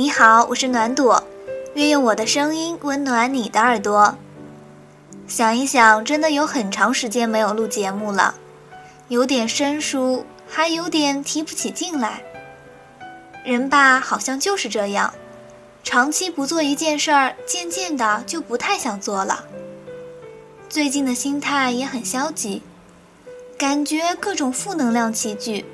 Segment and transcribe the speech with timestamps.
[0.00, 1.22] 你好，我是暖朵，
[1.74, 4.16] 愿用我的声音温暖你的耳朵。
[5.28, 8.34] 想一想，真的有很长时间没有录节目了，
[9.08, 12.22] 有点生疏，还有点提不起劲来。
[13.44, 15.12] 人吧，好像就是这样，
[15.84, 19.44] 长期不做一件事儿，渐渐的就不太想做了。
[20.70, 22.62] 最近的心态也很消极，
[23.58, 25.66] 感觉各种负能量齐聚，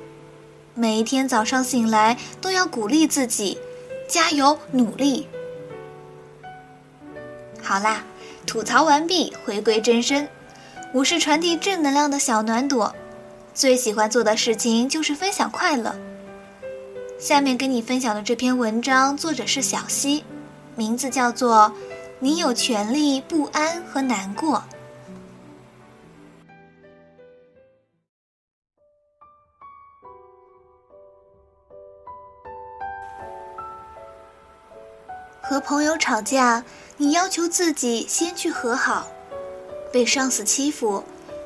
[0.73, 3.57] 每一天早上醒来都要鼓励自己。
[4.07, 5.27] 加油，努力！
[7.61, 8.05] 好啦，
[8.45, 10.25] 吐槽完毕，回归真身。
[10.93, 12.95] 我是传递正能量的小暖朵，
[13.53, 15.93] 最喜欢做的事情就是分享快乐。
[17.19, 20.23] 下面跟你分享的这篇文章，作者是小溪，
[20.77, 21.69] 名字叫做
[22.19, 24.63] 《你有权利不安和难过》。
[35.67, 36.63] 朋友吵架，
[36.95, 39.05] 你要求自己先去和好；
[39.91, 41.03] 被上司欺负，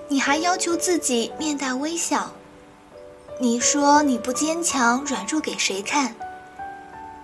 [0.10, 2.32] 你还要求自己面带微笑。
[3.40, 6.16] 你说你不坚强，软弱给谁看？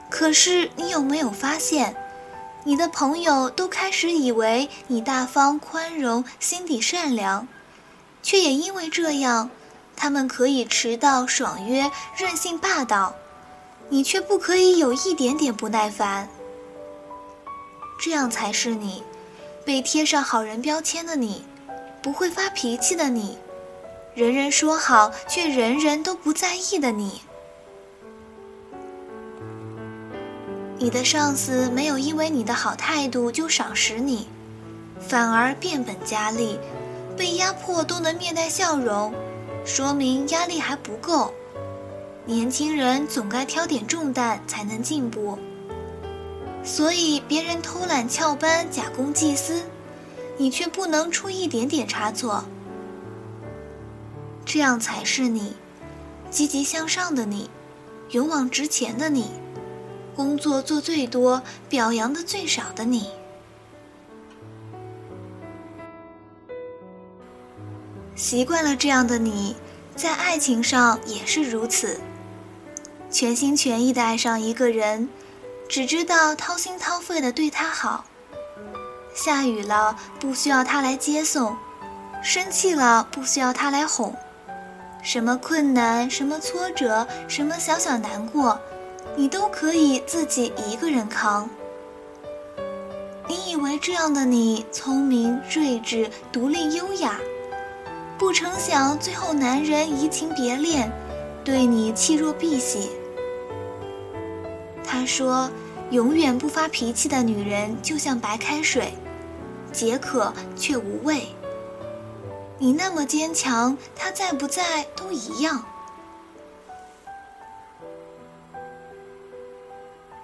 [0.10, 1.96] 可是你有没有发现，
[2.64, 7.48] 你的朋友都开始以为你大方宽容、心底善良，
[8.24, 9.52] 却也因为这样，
[9.96, 13.14] 他们可以迟到、爽约、任性霸道，
[13.90, 16.28] 你却不可以有一点点不耐烦。
[18.00, 19.04] 这样才是你，
[19.66, 21.44] 被贴上好人标签的你，
[22.02, 23.38] 不会发脾气的你，
[24.14, 27.22] 人人说好却人人都不在意的你。
[30.80, 34.28] 你的上司没有因为你的好态度就赏识你，
[35.00, 36.60] 反而变本加厉，
[37.18, 39.12] 被压迫都能面带笑容，
[39.66, 41.34] 说明压力还不够。
[42.26, 45.40] 年轻人总该挑点重担才能进步。
[46.68, 49.64] 所以别人偷懒翘班假公济私，
[50.36, 52.44] 你却不能出一点点差错。
[54.46, 55.56] 这样才是你，
[56.30, 57.50] 积极向上的你，
[58.12, 59.32] 勇往直前的你，
[60.14, 63.10] 工作做最多、表扬的最少的你。
[68.14, 69.56] 习惯了这样的你，
[69.96, 71.98] 在爱情上也是如此，
[73.10, 75.08] 全心全意的爱上一个人。
[75.70, 78.06] 只知道掏心掏肺的对他好，
[79.14, 81.56] 下雨了不需要他来接送，
[82.24, 84.16] 生气了不需要他来哄，
[85.04, 88.58] 什么困难、什么挫折、什么小小难过，
[89.16, 91.50] 你都可以自己一个人扛。
[93.28, 97.20] 你以为这样的你聪明睿智、独立优雅，
[98.18, 100.90] 不成想最后男人移情别恋，
[101.44, 102.88] 对你弃若敝屣。
[104.90, 105.52] 他说
[105.92, 108.94] ：“永远不发脾气的女人就像白开水，
[109.74, 111.28] 解渴却无味。
[112.58, 115.66] 你那么坚强，他在不在都一样。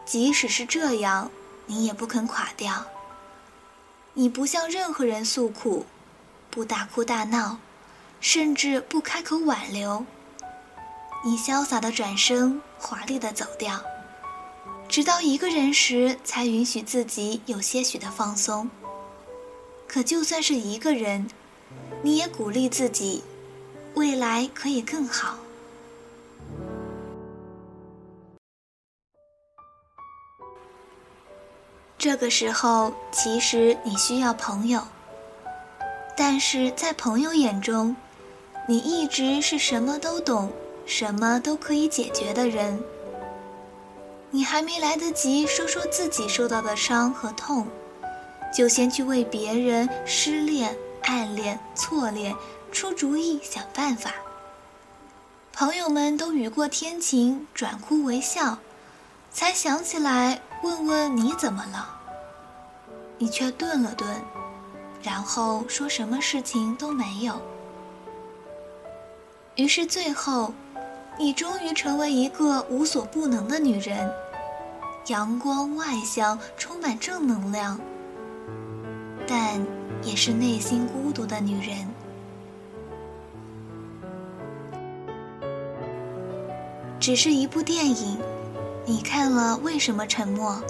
[0.05, 1.29] 即使是这样，
[1.65, 2.85] 你也不肯垮掉。
[4.13, 5.85] 你不向任何人诉苦，
[6.49, 7.57] 不大哭大闹，
[8.21, 10.05] 甚至不开口挽留。
[11.25, 13.81] 你潇洒的转身，华丽的走掉。”
[14.93, 18.69] 直到一个人时，才允许自己有些许的放松。
[19.87, 21.27] 可就算是一个人，
[22.03, 23.23] 你也鼓励自己，
[23.95, 25.39] 未来可以更好。
[31.97, 34.79] 这个时候，其实你需要朋友，
[36.15, 37.95] 但是在朋友眼中，
[38.67, 40.51] 你一直是什么都懂、
[40.85, 42.79] 什么都可以解决的人。
[44.35, 47.67] 你还没来得及说说自己受到的伤和痛，
[48.51, 52.35] 就先去为别人失恋、暗恋、错恋
[52.71, 54.15] 出主意、想办法。
[55.51, 58.57] 朋友们都雨过天晴，转哭为笑，
[59.31, 61.87] 才想起来问问你怎么了。
[63.19, 64.09] 你却顿了顿，
[65.03, 67.39] 然后说什么事情都没有。
[69.53, 70.51] 于是最后。
[71.15, 74.11] 你终于成为一个无所不能的女人，
[75.07, 77.77] 阳光外向，充满正能量，
[79.27, 79.59] 但
[80.01, 81.85] 也是内心孤独的女人。
[87.01, 88.17] 只是一部电影，
[88.85, 90.63] 你看了为什么沉默？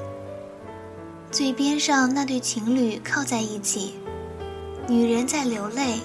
[1.30, 3.94] 最边上那对情侣靠在一起，
[4.88, 6.00] 女人在流泪，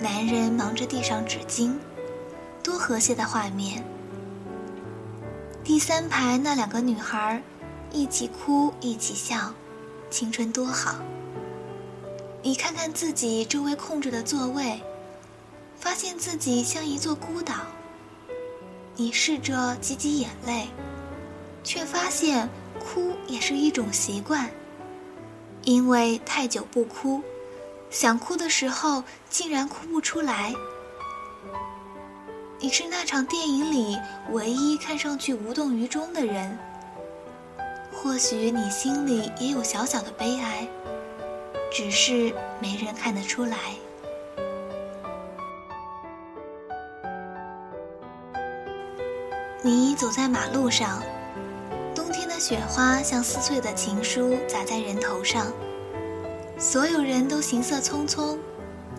[0.00, 1.74] 男人忙着递上纸巾。
[2.62, 3.84] 多和谐的画面！
[5.62, 7.42] 第三排那两个女孩，
[7.92, 9.52] 一起哭，一起笑，
[10.10, 10.96] 青春多好。
[12.42, 14.80] 你看看自己周围空着的座位，
[15.76, 17.54] 发现自己像一座孤岛。
[18.94, 20.68] 你试着挤挤眼泪，
[21.64, 22.48] 却发现
[22.78, 24.50] 哭也是一种习惯。
[25.64, 27.20] 因为太久不哭，
[27.90, 30.54] 想哭的时候竟然哭不出来。
[32.58, 33.98] 你是那场电影里
[34.30, 36.56] 唯一看上去无动于衷的人。
[38.02, 40.68] 或许你心里也有小小的悲哀，
[41.72, 43.56] 只是没人看得出来。
[49.62, 51.02] 你走在马路上。
[51.94, 55.46] 冬天的雪花像撕碎的情书砸在人头上，
[56.58, 58.38] 所有人都行色匆匆，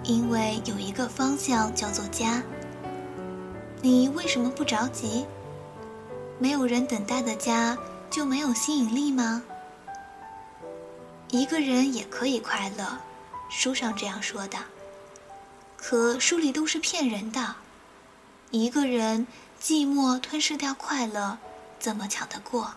[0.04, 2.42] 因为有一个方向叫做家。
[3.82, 5.26] 你为什么不着急？
[6.40, 7.78] 没有人等待的家
[8.18, 9.44] 就没有吸引力吗？
[11.30, 12.98] 一个人也可以快乐，
[13.48, 14.58] 书上这样说的，
[15.75, 17.58] 可书里都是骗人的。
[18.50, 19.28] 一个人
[19.62, 21.38] 寂寞吞噬掉快乐，
[21.80, 22.74] 怎么抢得过？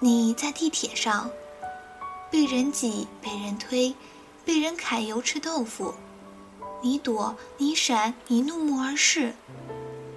[0.00, 1.30] 你在地铁上，
[2.28, 3.94] 被人挤，被人推，
[4.44, 5.94] 被人揩油吃豆腐，
[6.82, 9.36] 你躲，你闪，你怒目而视，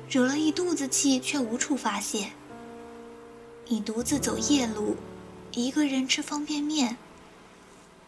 [0.10, 2.32] 惹了一肚子气却无处发泄。
[3.66, 4.98] 你独自走夜路，
[5.52, 6.98] 一个人吃方便面，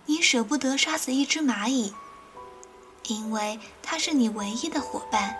[0.06, 1.94] 你舍不得杀死一只蚂蚁，
[3.08, 5.36] 因为它是你唯一的伙伴。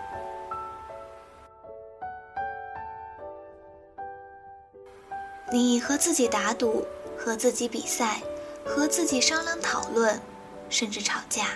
[5.52, 6.84] 你和自己打赌，
[7.16, 8.20] 和自己比赛，
[8.64, 10.20] 和自己商量讨论，
[10.68, 11.48] 甚至吵架。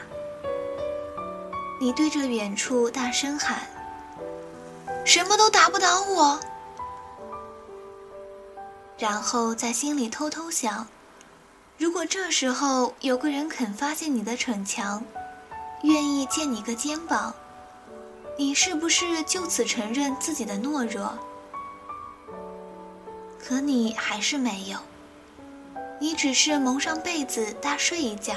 [1.80, 3.66] 你对着远处大声喊
[5.04, 6.38] ：“什么都打不倒我。”
[9.00, 10.86] 然后在心里偷偷想：
[11.78, 15.02] 如果这时候有个人肯发现你的逞强，
[15.84, 17.34] 愿意借你个肩膀，
[18.36, 21.18] 你是不是就此承认自己的懦弱？
[23.42, 24.78] 可你还是没有，
[25.98, 28.34] 你只是蒙上被子大睡一觉，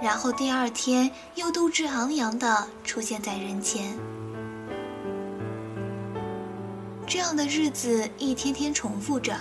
[0.00, 3.98] 然后第二天又斗志昂扬地出现在人前。
[7.10, 9.36] 这样的日子一天天重复着，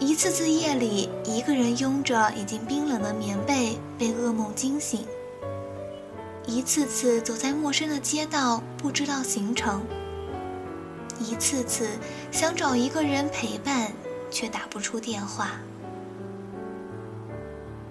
[0.00, 5.04] 一次次夜里，一个人拥着已经冰冷的棉被被噩梦惊醒，
[6.46, 9.82] 一次次走在陌生的街道，不知道行程。
[11.20, 11.90] 一次次
[12.32, 13.92] 想找一个人陪伴，
[14.30, 15.60] 却打不出电话。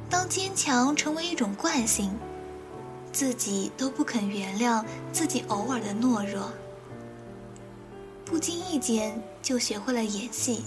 [0.10, 2.10] 当坚强成为一种惯性，
[3.12, 6.52] 自己都不肯原谅自己偶尔的懦弱，
[8.30, 10.64] 不经意间就学会了演戏，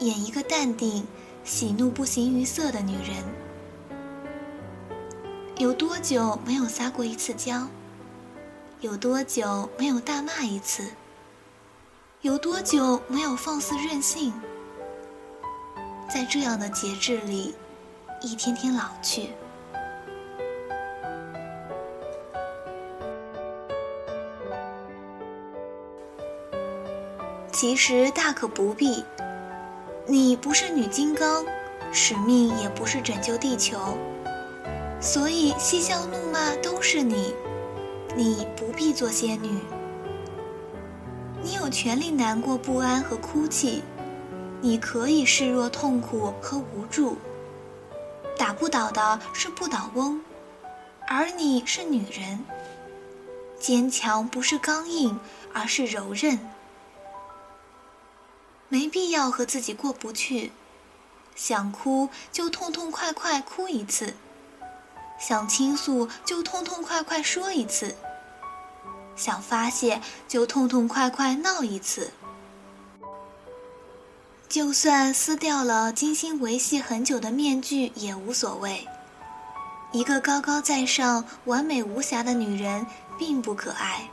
[0.00, 1.06] 演一个淡定、
[1.42, 3.24] 喜怒不形于色的女人。
[5.56, 7.66] 有多久没有撒过一次娇？
[8.82, 10.90] 有多久没有大骂一次？
[12.20, 14.30] 有多久没有放肆任性？
[16.12, 17.54] 在这样的节制里，
[18.20, 19.30] 一天天老去。
[27.68, 29.04] 其实大可不必。
[30.06, 31.44] 你不是女金刚，
[31.92, 33.78] 使命也不是拯救地球，
[35.02, 37.34] 所以嬉笑怒骂都是你。
[38.16, 39.58] 你不必做仙女。
[41.42, 43.82] 你有权利难过、不安和哭泣，
[44.62, 47.18] 你可以示弱、痛苦和无助。
[48.38, 50.22] 打不倒的是不倒翁，
[51.06, 52.42] 而你是女人。
[53.58, 55.20] 坚强不是刚硬，
[55.52, 56.38] 而是柔韧。
[58.68, 60.52] 没必要和自己过不去，
[61.34, 64.14] 想哭就痛痛快快哭一次，
[65.18, 67.96] 想倾诉就痛痛快快说一次。
[69.16, 72.12] 想发泄就痛痛快快闹一次，
[74.48, 78.86] 就算撕掉了精心维系很久的面具也无所谓。
[79.90, 82.86] 一个高高在上、完美无瑕的女人
[83.18, 84.08] 并不可爱。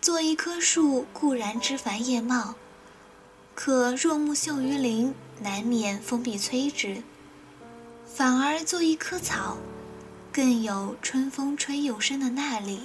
[0.00, 2.54] 做一棵树固然枝繁叶茂，
[3.56, 7.02] 可若木秀于林，难免风必摧之；
[8.04, 9.56] 反而做一棵草，
[10.30, 12.82] 更有春风吹又生的耐力。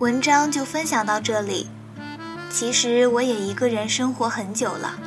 [0.00, 1.68] 文章就分享到这里。
[2.50, 4.98] 其实我也一个人生活很久了，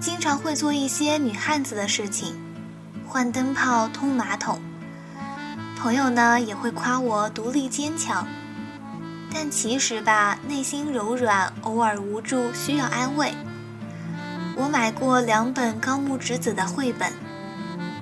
[0.00, 2.34] 经常会做一些女汉子的事情，
[3.06, 4.60] 换灯泡、通马桶。
[5.80, 8.26] 朋友呢也会夸我独立坚强，
[9.32, 13.32] 但其实吧，内心柔软，偶尔无助，需要安慰。
[14.56, 17.08] 我买过两本高木直子的绘本，《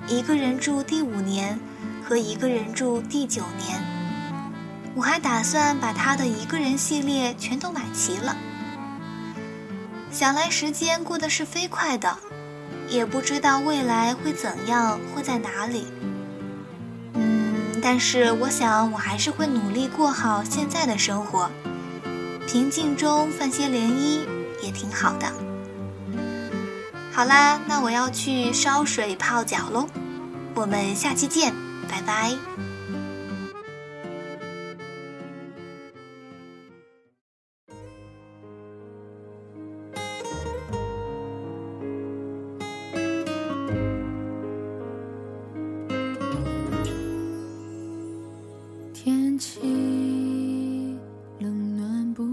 [0.09, 1.57] 一个人住第五年》
[2.05, 3.79] 和《一个人住第九年》。
[4.93, 8.35] 我还打算把她的一个人系列全都买齐了。
[10.11, 12.17] 想来时间过得是飞快的，
[12.89, 15.87] 也不知道未来会怎样，会在哪里。
[17.81, 21.49] 但是我想我还是会努力过好现在的生活，
[22.47, 24.19] 平静中泛些涟漪
[24.61, 25.31] 也挺好的。
[27.11, 29.87] 好啦，那我要去烧水泡脚喽，
[30.55, 31.53] 我们下期见，
[31.89, 32.68] 拜拜。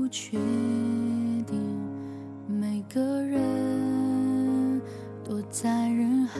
[0.06, 0.38] 不确
[1.48, 1.60] 定，
[2.46, 4.80] 每个人。
[5.24, 6.38] 躲在人海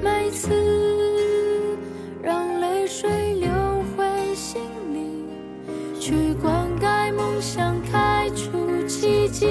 [0.00, 0.50] 每次
[2.22, 3.50] 让泪水流
[3.96, 4.62] 回心
[4.92, 9.48] 里去灌溉梦想开出奇迹。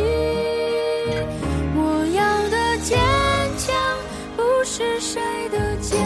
[1.75, 2.97] 我要的坚
[3.57, 3.75] 强
[4.37, 5.99] 不是谁的肩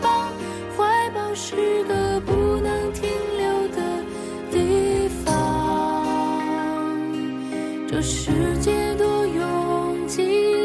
[0.00, 0.30] 膀
[0.76, 4.04] 怀抱是个不能停留的
[4.52, 5.34] 地方。
[7.88, 10.57] 这世界多拥挤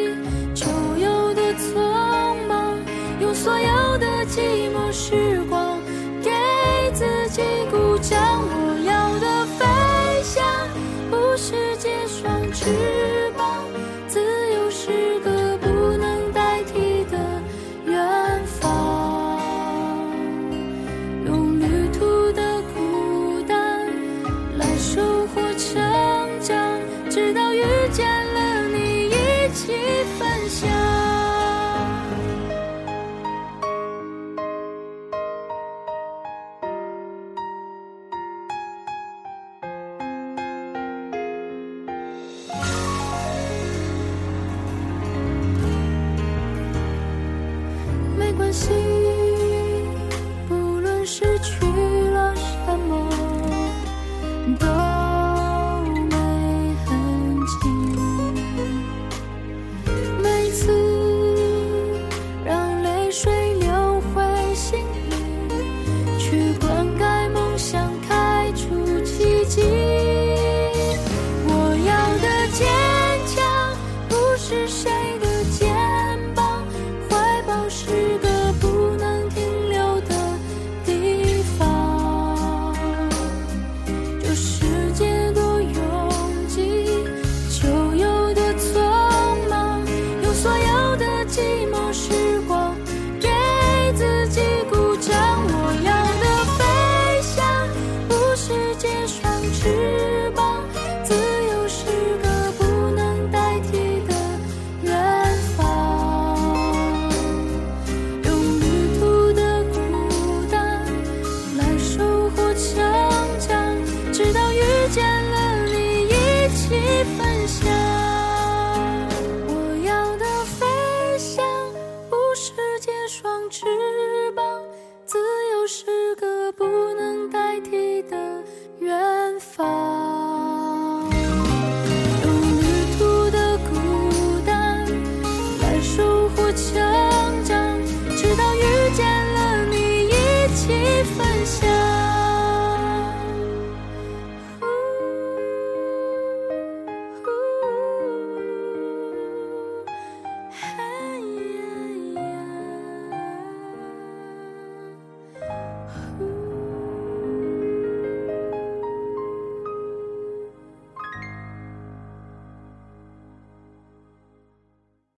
[24.63, 25.75] 来收获成
[26.39, 26.79] 长。
[27.09, 27.53] 直到